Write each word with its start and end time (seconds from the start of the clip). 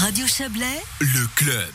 Radio 0.00 0.26
Chablais, 0.26 0.80
le 1.00 1.28
club. 1.36 1.74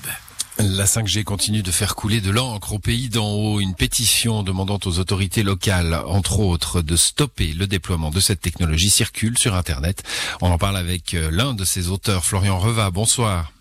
La 0.58 0.86
5G 0.86 1.24
continue 1.24 1.62
de 1.62 1.70
faire 1.70 1.94
couler 1.96 2.22
de 2.22 2.32
l'encre 2.32 2.74
au 2.74 2.80
pays 2.80 3.08
d'en 3.08 3.30
haut. 3.30 3.60
Une 3.60 3.76
pétition 3.76 4.42
demandant 4.42 4.80
aux 4.84 4.98
autorités 4.98 5.44
locales, 5.44 5.94
entre 6.08 6.40
autres, 6.40 6.82
de 6.82 6.96
stopper 6.96 7.54
le 7.54 7.68
déploiement 7.68 8.10
de 8.10 8.20
cette 8.20 8.42
technologie 8.42 8.90
circule 8.90 9.38
sur 9.38 9.54
Internet. 9.54 10.02
On 10.42 10.50
en 10.50 10.58
parle 10.58 10.78
avec 10.78 11.14
euh, 11.14 11.30
l'un 11.30 11.54
de 11.54 11.64
ses 11.66 11.90
auteurs, 11.90 12.26
Florian 12.26 12.58
Reva. 12.58 12.90
Bonsoir. 12.90 13.52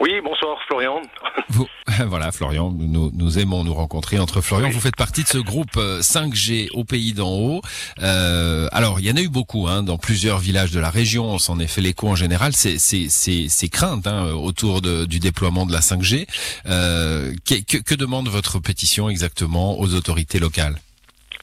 Oui, 0.00 0.12
bonsoir 0.24 0.35
Florian. 0.76 1.00
Vous, 1.48 1.66
voilà, 2.06 2.32
Florian, 2.32 2.70
nous, 2.70 3.10
nous 3.14 3.38
aimons 3.38 3.64
nous 3.64 3.72
rencontrer. 3.72 4.18
Entre 4.18 4.42
Florian, 4.42 4.68
vous 4.68 4.80
faites 4.80 4.96
partie 4.96 5.22
de 5.22 5.28
ce 5.28 5.38
groupe 5.38 5.76
5G 5.76 6.66
euh, 6.66 6.68
au 6.74 6.84
pays 6.84 7.14
d'en 7.14 7.30
haut. 7.30 7.62
Euh, 8.02 8.68
alors, 8.72 9.00
il 9.00 9.06
y 9.06 9.10
en 9.10 9.16
a 9.16 9.22
eu 9.22 9.30
beaucoup 9.30 9.68
hein, 9.68 9.82
dans 9.82 9.96
plusieurs 9.96 10.38
villages 10.38 10.72
de 10.72 10.80
la 10.80 10.90
région. 10.90 11.24
On 11.24 11.38
s'en 11.38 11.58
est 11.60 11.66
fait 11.66 11.80
l'écho 11.80 12.08
en 12.08 12.14
général. 12.14 12.52
C'est 12.54 12.78
ces 12.78 13.68
craintes 13.70 14.06
hein, 14.06 14.32
autour 14.32 14.82
de, 14.82 15.06
du 15.06 15.18
déploiement 15.18 15.64
de 15.64 15.72
la 15.72 15.80
5G. 15.80 16.26
Euh, 16.66 17.32
que, 17.46 17.78
que 17.78 17.94
demande 17.94 18.28
votre 18.28 18.58
pétition 18.58 19.08
exactement 19.08 19.80
aux 19.80 19.94
autorités 19.94 20.38
locales? 20.38 20.76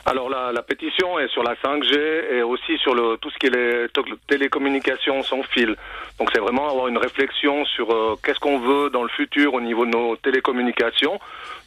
Alors 0.05 0.29
la, 0.29 0.51
la, 0.51 0.61
pétition 0.61 1.17
est 1.17 1.29
sur 1.29 1.43
la 1.43 1.55
5G 1.55 2.33
et 2.33 2.41
aussi 2.43 2.77
sur 2.79 2.93
le, 2.93 3.17
tout 3.17 3.29
ce 3.29 3.37
qui 3.37 3.47
est 3.47 3.49
les 3.49 3.87
télécommunications 4.27 5.23
sans 5.23 5.43
fil. 5.43 5.77
Donc 6.19 6.29
c'est 6.33 6.41
vraiment 6.41 6.69
avoir 6.69 6.87
une 6.87 6.97
réflexion 6.97 7.63
sur 7.65 7.89
euh, 7.91 8.15
qu'est-ce 8.21 8.39
qu'on 8.39 8.59
veut 8.59 8.89
dans 8.89 9.03
le 9.03 9.09
futur 9.09 9.53
au 9.53 9.61
niveau 9.61 9.85
de 9.85 9.91
nos 9.91 10.17
télécommunications. 10.17 11.19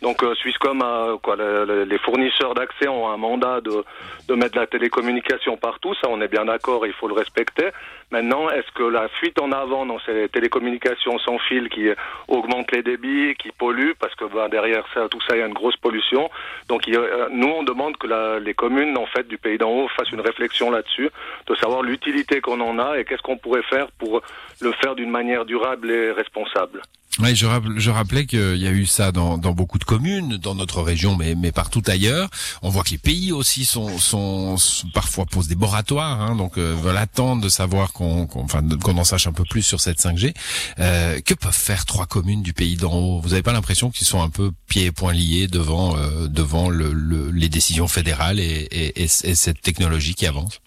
Donc 0.02 0.22
euh, 0.22 0.34
Swisscom 0.34 0.82
a 0.82 1.16
quoi, 1.22 1.36
les 1.36 1.98
fournisseurs 1.98 2.54
d'accès 2.54 2.88
ont 2.88 3.08
un 3.08 3.16
mandat 3.16 3.62
de, 3.62 3.84
de 4.28 4.34
mettre 4.34 4.58
la 4.58 4.66
télécommunication 4.66 5.56
partout, 5.56 5.94
ça 5.94 6.08
on 6.10 6.20
est 6.20 6.28
bien 6.28 6.44
d'accord, 6.44 6.86
il 6.86 6.92
faut 6.92 7.08
le 7.08 7.14
respecter. 7.14 7.70
Maintenant, 8.12 8.48
est-ce 8.50 8.70
que 8.72 8.84
la 8.84 9.08
fuite 9.08 9.40
en 9.40 9.50
avant 9.50 9.84
dans 9.84 9.98
ces 10.00 10.28
télécommunications 10.28 11.18
sans 11.18 11.38
fil 11.40 11.68
qui 11.68 11.88
augmente 12.28 12.70
les 12.70 12.82
débits, 12.82 13.34
qui 13.34 13.50
polluent, 13.50 13.94
parce 13.98 14.14
que 14.14 14.24
ben, 14.24 14.48
derrière 14.48 14.84
ça, 14.94 15.08
tout 15.08 15.20
ça, 15.22 15.34
il 15.34 15.40
y 15.40 15.42
a 15.42 15.46
une 15.46 15.52
grosse 15.52 15.76
pollution. 15.76 16.30
Donc 16.68 16.86
euh, 16.88 17.28
nous, 17.32 17.48
on 17.48 17.64
demande 17.64 17.96
que 17.96 18.06
la, 18.06 18.38
les 18.38 18.54
communes 18.54 18.96
en 18.96 19.06
fait 19.06 19.26
du 19.26 19.38
pays 19.38 19.58
d'en 19.58 19.70
haut 19.70 19.88
fassent 19.88 20.12
une 20.12 20.20
réflexion 20.20 20.70
là-dessus, 20.70 21.10
de 21.46 21.54
savoir 21.56 21.82
l'utilité 21.82 22.40
qu'on 22.40 22.60
en 22.60 22.78
a 22.78 22.98
et 22.98 23.04
qu'est-ce 23.04 23.22
qu'on 23.22 23.38
pourrait 23.38 23.64
faire 23.64 23.88
pour 23.98 24.22
le 24.60 24.72
faire 24.72 24.94
d'une 24.94 25.10
manière 25.10 25.44
durable 25.44 25.90
et 25.90 26.12
responsable. 26.12 26.82
Oui, 27.18 27.34
je, 27.34 27.46
je 27.76 27.90
rappelais 27.90 28.26
qu'il 28.26 28.58
y 28.58 28.66
a 28.66 28.70
eu 28.70 28.84
ça 28.84 29.10
dans, 29.10 29.38
dans, 29.38 29.52
beaucoup 29.52 29.78
de 29.78 29.84
communes, 29.84 30.36
dans 30.36 30.54
notre 30.54 30.82
région, 30.82 31.16
mais, 31.16 31.34
mais 31.34 31.50
partout 31.50 31.82
ailleurs. 31.86 32.28
On 32.60 32.68
voit 32.68 32.82
que 32.84 32.90
les 32.90 32.98
pays 32.98 33.32
aussi 33.32 33.64
sont, 33.64 33.96
sont, 33.98 34.56
parfois 34.92 35.24
posent 35.24 35.48
des 35.48 35.56
moratoires, 35.56 36.20
hein, 36.20 36.36
donc 36.36 36.58
euh, 36.58 36.74
veulent 36.74 36.98
attendre 36.98 37.40
de 37.42 37.48
savoir 37.48 37.94
qu'on 37.94 38.28
enfin, 38.34 38.62
en 38.84 39.04
sache 39.04 39.26
un 39.26 39.32
peu 39.32 39.44
plus 39.44 39.62
sur 39.62 39.80
cette 39.80 39.98
5G. 39.98 40.34
Euh, 40.78 41.20
que 41.20 41.32
peuvent 41.32 41.54
faire 41.56 41.86
trois 41.86 42.04
communes 42.04 42.42
du 42.42 42.52
pays 42.52 42.76
d'en 42.76 42.92
haut? 42.92 43.20
Vous 43.20 43.30
n'avez 43.30 43.42
pas 43.42 43.52
l'impression 43.52 43.90
qu'ils 43.90 44.06
sont 44.06 44.20
un 44.22 44.30
peu 44.30 44.52
pieds 44.68 44.86
et 44.86 44.92
poings 44.92 45.14
liés 45.14 45.46
devant 45.46 45.96
euh, 45.96 46.28
devant 46.28 46.68
le, 46.68 46.92
le, 46.92 47.30
les 47.30 47.48
décisions 47.48 47.88
fédérales 47.88 48.40
et, 48.40 48.68
et, 48.70 49.02
et 49.04 49.08
cette 49.08 49.62
technologie 49.62 50.14
qui 50.14 50.26
avance? 50.26 50.60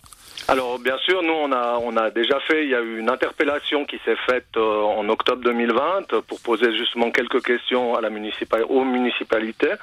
Alors 0.50 0.80
bien 0.80 0.97
sûr, 0.97 1.22
nous 1.22 1.33
on 1.33 1.52
a 1.52 1.78
on 1.80 1.95
a 1.95 2.09
déjà 2.09 2.39
fait, 2.39 2.64
il 2.64 2.72
y 2.72 2.75
a 2.75 2.81
eu 2.81 2.97
une 2.97 3.09
interpellation 3.09 3.86
qui 3.86 4.00
s'est 4.03 4.16
faite 4.28 4.58
euh, 4.58 4.81
en 4.81 5.08
octobre 5.08 5.44
2020 5.44 6.22
pour 6.28 6.39
poser 6.42 6.75
justement 6.75 7.11
quelques 7.11 7.45
questions 7.45 7.94
à 7.94 8.02
la 8.02 8.09
municipale, 8.09 8.64
aux 8.67 8.83
municipalités. 8.83 9.73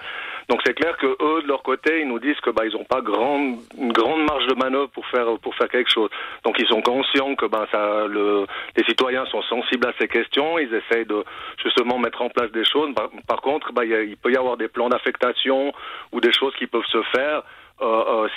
Donc 0.48 0.61
c'est 0.64 0.75
clair 0.75 0.97
que 0.97 1.06
eux 1.06 1.42
de 1.42 1.47
leur 1.47 1.62
côté, 1.62 2.00
ils 2.00 2.09
nous 2.09 2.19
disent 2.19 2.41
que 2.41 2.50
bah 2.50 2.64
ils 2.67 2.72
n'ont 2.72 2.84
pas 2.84 3.00
grande 3.00 3.59
une 3.78 3.92
grande 3.92 4.25
marge 4.25 4.47
de 4.48 4.55
manœuvre 4.55 4.89
pour 4.89 5.06
faire 5.06 5.39
pour 5.41 5.55
faire 5.55 5.69
quelque 5.69 5.91
chose. 5.91 6.11
Donc 6.44 6.56
ils 6.59 6.67
sont 6.67 6.83
conscients 6.83 7.37
que 7.37 7.47
bah 7.47 7.69
ça 7.70 8.06
le 8.09 8.47
les 8.77 8.84
citoyens 8.84 9.25
sont 9.27 9.42
sensibles 9.42 9.87
à 9.87 9.92
ces 10.00 10.09
questions, 10.09 10.59
ils 10.59 10.75
essayent 10.75 11.06
de 11.06 11.25
justement 11.62 11.98
mettre 11.98 12.22
en 12.22 12.28
place 12.28 12.50
des 12.50 12.64
choses. 12.64 12.92
Par, 13.28 13.41
contre, 13.41 13.72
bah 13.72 13.84
il 13.84 14.17
peut 14.17 14.33
y 14.33 14.37
avoir 14.37 14.56
des 14.56 14.67
plans 14.67 14.89
d'affectation 14.89 15.72
ou 16.11 16.20
des 16.20 16.33
choses 16.33 16.55
qui 16.56 16.67
peuvent 16.67 16.91
se 16.91 17.03
faire 17.14 17.44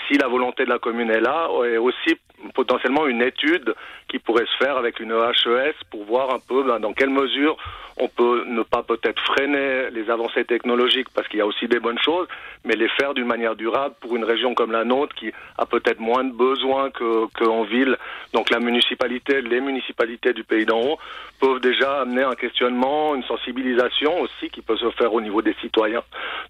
si 0.08 0.18
la 0.18 0.28
volonté 0.28 0.66
de 0.66 0.70
la 0.70 0.80
commune 0.80 1.10
est 1.10 1.22
là, 1.22 1.50
et 1.66 1.78
aussi 1.78 2.18
potentiellement 2.54 3.08
une 3.08 3.22
étude 3.22 3.74
qui 4.08 4.20
pourrait 4.20 4.46
se 4.46 4.64
faire 4.64 4.78
avec 4.78 5.00
une 5.00 5.12
HES 5.12 5.76
pour 5.92 6.06
voir 6.06 6.34
un 6.34 6.40
peu 6.40 6.64
ben, 6.64 6.80
dans 6.80 6.94
quelle 6.94 7.10
mesure 7.10 7.58
on 8.00 8.08
peut 8.08 8.46
ne 8.48 8.64
pas 8.64 8.82
peut-être 8.82 9.22
freiner 9.22 9.90
les 9.92 10.10
avancées 10.10 10.46
technologiques 10.46 11.10
parce 11.14 11.28
qu'il 11.28 11.40
y 11.40 11.42
a 11.42 11.46
aussi 11.46 11.68
des 11.68 11.80
bonnes 11.80 12.00
choses, 12.00 12.28
mais 12.64 12.76
les 12.76 12.88
faire 12.88 13.14
d'une 13.14 13.28
manière 13.28 13.56
durable 13.56 13.94
pour 14.00 14.16
une 14.16 14.24
région 14.24 14.54
comme 14.56 14.72
la 14.72 14.86
nôtre 14.86 15.14
qui 15.16 15.32
a 15.58 15.66
peut-être 15.66 16.00
moins 16.00 16.24
de 16.24 16.32
besoins 16.32 16.90
qu'en 16.92 17.64
ville. 17.64 17.98
Donc 18.34 18.50
la 18.52 18.60
municipalité, 18.60 19.42
les 19.42 19.60
municipalités 19.60 20.32
du 20.32 20.46
pays 20.46 20.66
d'en 20.66 20.80
haut 20.80 21.00
peuvent 21.42 21.60
déjà 21.60 22.02
amener 22.02 22.24
un 22.24 22.36
questionnement, 22.36 23.16
une 23.16 23.24
sensibilisation 23.24 24.22
aussi 24.22 24.50
qui 24.50 24.62
peut 24.62 24.78
se 24.78 24.90
faire 24.92 25.14
au 25.14 25.20
niveau 25.20 25.42
des 25.42 25.56
citoyens. 25.62 26.04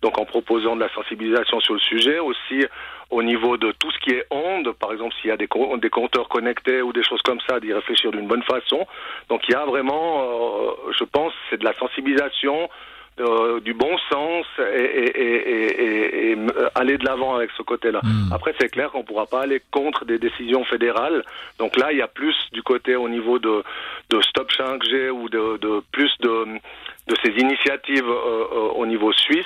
Donc 0.04 0.20
en 0.20 0.26
proposant 0.26 0.76
de 0.76 0.82
la 0.82 0.94
sensibilisation 0.94 1.60
sur 1.62 1.74
le 1.74 1.80
sujet, 1.80 2.20
aussi 2.20 2.64
au 3.10 3.24
niveau 3.24 3.58
de 3.58 3.72
tout 3.72 3.92
ce 3.92 4.00
qui 4.00 4.12
est 4.12 4.26
onde, 4.30 4.72
par 4.74 4.92
exemple 4.92 5.16
s'il 5.20 5.30
y 5.30 5.34
a 5.34 5.38
des, 5.38 5.50
des 5.82 5.90
compteurs 5.90 6.30
connectés 6.30 6.82
ou 6.82 6.94
des 6.94 7.04
choses 7.04 7.22
comme 7.24 7.40
ça, 7.48 7.60
d'y 7.60 7.74
réfléchir 7.74 8.12
d'une 8.12 8.28
bonne 8.28 8.44
façon. 8.44 8.86
Donc 9.30 9.42
il 9.48 9.54
y 9.54 9.56
a 9.56 9.66
vraiment, 9.66 10.22
euh, 10.22 10.92
je 10.98 11.04
pense, 11.04 11.34
c'est 11.50 11.60
de 11.60 11.66
la 11.66 11.74
sensibilisation, 11.74 12.70
euh, 13.20 13.60
du 13.60 13.74
bon 13.74 13.98
sens 14.10 14.46
et, 14.60 14.82
et, 14.82 16.32
et, 16.32 16.32
et 16.32 16.38
aller 16.76 16.98
de 16.98 17.04
l'avant 17.04 17.36
avec 17.36 17.50
ce 17.58 17.64
côté-là. 17.64 18.00
Hmm. 18.02 18.32
Après, 18.32 18.54
c'est 18.58 18.70
clair 18.70 18.92
qu'on 18.92 19.00
ne 19.00 19.04
pourra 19.04 19.26
pas 19.26 19.42
aller 19.42 19.62
contre 19.72 20.06
des 20.06 20.20
décisions 20.20 20.64
fédérales. 20.64 21.24
Donc 21.58 21.76
là, 21.76 21.92
il 21.92 21.98
y 21.98 22.02
a 22.02 22.08
plus 22.08 22.38
du 22.54 22.64
côté 22.64 22.96
au 22.96 23.10
niveau 23.10 23.38
de, 23.38 23.64
de 24.10 24.22
Stop 24.22 24.52
5G 24.52 25.10
ou 25.12 25.30
de, 25.30 25.58
de 25.58 25.82
plus 25.92 26.12
de, 26.20 26.46
de 27.08 27.16
ces 27.24 27.32
initiatives 27.32 28.08
euh, 28.08 28.46
euh, 28.52 28.70
au 28.76 28.86
niveau 28.86 29.14
suisse, 29.14 29.46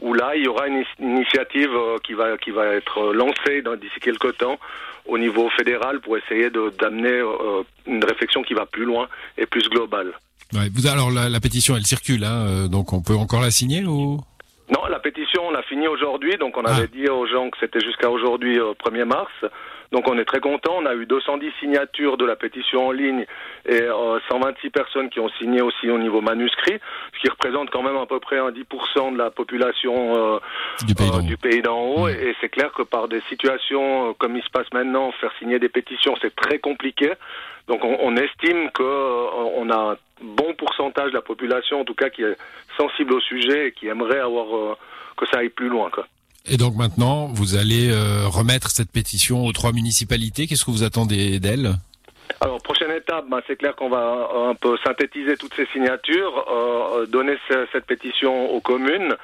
où 0.00 0.14
là, 0.14 0.34
il 0.34 0.44
y 0.44 0.48
aura 0.48 0.66
une 0.66 0.84
initiative 0.98 1.70
euh, 1.72 1.98
qui, 2.04 2.14
va, 2.14 2.36
qui 2.36 2.50
va 2.50 2.66
être 2.66 3.12
lancée 3.12 3.62
d'ici 3.80 4.00
quelques 4.00 4.36
temps 4.38 4.58
au 5.06 5.18
niveau 5.18 5.48
fédéral 5.50 6.00
pour 6.00 6.16
essayer 6.16 6.48
d'amener 6.50 7.22
une 7.86 8.04
réflexion 8.04 8.42
qui 8.42 8.54
va 8.54 8.66
plus 8.66 8.84
loin 8.84 9.08
et 9.36 9.46
plus 9.46 9.68
globale. 9.68 10.12
Ouais, 10.52 10.68
vous, 10.72 10.86
alors 10.86 11.10
la, 11.10 11.28
la, 11.28 11.40
pétition, 11.40 11.76
elle 11.76 11.86
circule, 11.86 12.22
hein, 12.22 12.68
donc 12.68 12.92
on 12.92 13.02
peut 13.02 13.14
encore 13.14 13.40
la 13.40 13.50
signer 13.50 13.84
ou? 13.84 14.20
Non, 14.70 14.86
la 14.88 15.00
pétition, 15.00 15.42
on 15.48 15.50
l'a 15.50 15.62
finie 15.62 15.88
aujourd'hui, 15.88 16.36
donc 16.36 16.56
on 16.56 16.64
avait 16.64 16.84
ah. 16.84 16.96
dit 16.96 17.08
aux 17.08 17.26
gens 17.26 17.50
que 17.50 17.58
c'était 17.58 17.80
jusqu'à 17.80 18.10
aujourd'hui, 18.10 18.58
1er 18.58 19.04
mars. 19.04 19.32
Donc 19.92 20.08
on 20.08 20.18
est 20.18 20.24
très 20.24 20.40
content. 20.40 20.72
On 20.78 20.86
a 20.86 20.94
eu 20.94 21.06
210 21.06 21.52
signatures 21.60 22.16
de 22.16 22.24
la 22.24 22.34
pétition 22.34 22.88
en 22.88 22.92
ligne 22.92 23.26
et 23.68 23.82
euh, 23.82 24.18
126 24.30 24.70
personnes 24.70 25.10
qui 25.10 25.20
ont 25.20 25.28
signé 25.38 25.60
aussi 25.60 25.90
au 25.90 25.98
niveau 25.98 26.22
manuscrit, 26.22 26.78
ce 27.14 27.20
qui 27.20 27.28
représente 27.28 27.70
quand 27.70 27.82
même 27.82 27.98
à 27.98 28.06
peu 28.06 28.18
près 28.18 28.38
un 28.38 28.50
10% 28.50 29.12
de 29.12 29.18
la 29.18 29.30
population 29.30 30.16
euh, 30.16 30.38
du 31.22 31.36
pays 31.36 31.62
d'en 31.62 31.78
haut. 31.78 32.08
Mmh. 32.08 32.10
Et, 32.10 32.34
c'est 32.40 32.48
clair 32.48 32.72
que 32.72 32.82
par 32.82 33.06
des 33.06 33.20
situations 33.28 34.08
euh, 34.08 34.12
comme 34.18 34.36
il 34.36 34.42
se 34.42 34.50
passe 34.50 34.66
maintenant, 34.72 35.12
faire 35.12 35.32
signer 35.38 35.58
des 35.58 35.68
pétitions, 35.68 36.14
c'est 36.22 36.34
très 36.34 36.58
compliqué. 36.58 37.12
Donc 37.68 37.84
on, 37.84 37.96
on 38.00 38.16
estime 38.16 38.70
qu'on 38.72 38.82
euh, 38.84 39.70
a 39.70 39.92
un 39.92 39.96
bon 40.22 40.54
pourcentage 40.54 41.10
de 41.10 41.16
la 41.16 41.22
population, 41.22 41.80
en 41.80 41.84
tout 41.84 41.94
cas, 41.94 42.08
qui 42.08 42.22
est 42.22 42.36
sensible 42.78 43.12
au 43.12 43.20
sujet 43.20 43.68
et 43.68 43.72
qui 43.72 43.88
aimerait 43.88 44.20
avoir 44.20 44.76
que 45.16 45.26
ça 45.26 45.38
aille 45.38 45.50
plus 45.50 45.68
loin. 45.68 45.90
Quoi. 45.90 46.06
Et 46.48 46.56
donc 46.56 46.74
maintenant, 46.74 47.28
vous 47.28 47.56
allez 47.56 47.90
euh, 47.90 48.26
remettre 48.26 48.70
cette 48.70 48.90
pétition 48.90 49.46
aux 49.46 49.52
trois 49.52 49.72
municipalités. 49.72 50.46
Qu'est-ce 50.46 50.64
que 50.64 50.70
vous 50.70 50.82
attendez 50.82 51.38
d'elles? 51.38 51.72
Alors, 52.40 52.60
prochaine 52.62 52.90
étape, 52.90 53.26
ben, 53.30 53.40
c'est 53.46 53.56
clair 53.56 53.76
qu'on 53.76 53.90
va 53.90 54.28
euh, 54.34 54.50
un 54.50 54.54
peu 54.54 54.76
synthétiser 54.84 55.36
toutes 55.36 55.54
ces 55.54 55.66
signatures, 55.66 56.44
euh, 56.50 57.06
donner 57.06 57.36
cette 57.72 57.86
pétition 57.86 58.50
aux 58.50 58.60
communes. 58.60 59.14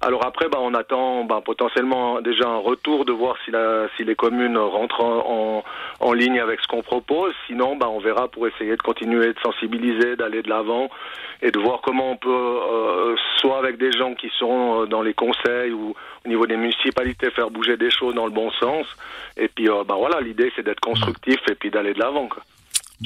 Alors 0.00 0.24
après, 0.24 0.48
ben, 0.48 0.58
on 0.60 0.74
attend 0.74 1.24
ben, 1.24 1.40
potentiellement 1.40 2.20
déjà 2.20 2.48
un 2.48 2.58
retour 2.58 3.04
de 3.04 3.12
voir 3.12 3.36
si, 3.44 3.50
la, 3.50 3.88
si 3.96 4.04
les 4.04 4.14
communes 4.14 4.56
rentrent 4.56 5.02
en, 5.02 5.64
en, 6.00 6.12
ligne 6.12 6.38
avec 6.40 6.60
ce 6.60 6.68
qu'on 6.68 6.82
propose. 6.82 7.34
Sinon, 7.46 7.76
ben, 7.76 7.88
on 7.88 7.98
verra 7.98 8.28
pour 8.28 8.46
essayer 8.46 8.76
de 8.76 8.82
continuer 8.82 9.32
de 9.32 9.40
sensibiliser, 9.42 10.16
d'aller 10.16 10.42
de 10.42 10.48
l'avant 10.48 10.88
et 11.42 11.50
de 11.50 11.58
voir 11.58 11.80
comment 11.82 12.12
on 12.12 12.16
peut, 12.16 12.28
euh, 12.30 13.16
soit 13.38 13.58
avec 13.58 13.78
des 13.78 13.92
gens 13.92 14.14
qui 14.14 14.30
sont 14.38 14.86
dans 14.86 15.02
les 15.02 15.14
conseils 15.14 15.72
ou 15.72 15.94
au 16.24 16.28
niveau 16.28 16.46
des 16.46 16.56
municipalités, 16.56 17.30
faire 17.30 17.50
bouger 17.50 17.76
des 17.76 17.90
choses 17.90 18.14
dans 18.14 18.26
le 18.26 18.32
bon 18.32 18.50
sens. 18.52 18.86
Et 19.36 19.48
puis, 19.48 19.66
ben, 19.66 19.96
voilà, 19.96 20.20
l'idée 20.20 20.52
c'est 20.54 20.62
d'être 20.62 20.80
constructif 20.80 21.38
et 21.50 21.54
puis 21.54 21.70
d'aller 21.70 21.94
de 21.94 21.98
l'avant. 21.98 22.28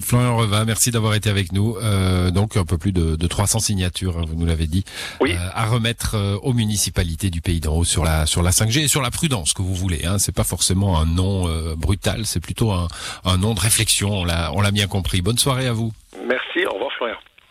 Florian 0.03 0.37
Reva, 0.37 0.65
merci 0.65 0.91
d'avoir 0.91 1.15
été 1.15 1.29
avec 1.29 1.53
nous. 1.53 1.77
Euh, 1.83 2.31
donc 2.31 2.57
un 2.57 2.65
peu 2.65 2.79
plus 2.79 2.93
de, 2.93 3.17
de 3.17 3.27
300 3.27 3.59
signatures, 3.61 4.19
hein, 4.19 4.25
vous 4.27 4.35
nous 4.37 4.47
l'avez 4.47 4.67
dit, 4.67 4.85
oui. 5.21 5.33
euh, 5.33 5.49
à 5.55 5.67
remettre 5.67 6.15
euh, 6.15 6.37
aux 6.43 6.55
municipalités 6.55 7.29
du 7.31 7.41
Pays 7.43 7.61
d'en 7.61 7.75
haut 7.77 7.85
sur 7.85 8.03
la 8.05 8.25
sur 8.27 8.43
la 8.43 8.51
5G 8.53 8.85
et 8.85 8.89
sur 8.89 9.03
la 9.03 9.11
prudence 9.11 9.53
que 9.53 9.61
vous 9.63 9.75
voulez. 9.75 10.05
Hein. 10.07 10.19
C'est 10.19 10.35
pas 10.35 10.45
forcément 10.45 10.99
un 10.99 11.05
nom 11.07 11.47
euh, 11.49 11.75
brutal, 11.77 12.23
c'est 12.25 12.41
plutôt 12.41 12.73
un, 12.73 12.89
un 13.25 13.37
nom 13.37 13.53
de 13.55 13.61
réflexion. 13.61 14.11
On 14.21 14.25
l'a 14.25 14.51
on 14.55 14.61
l'a 14.63 14.71
bien 14.71 14.87
compris. 14.87 15.21
Bonne 15.21 15.39
soirée 15.39 15.67
à 15.67 15.73
vous. 15.73 15.93
Merci. 16.27 16.52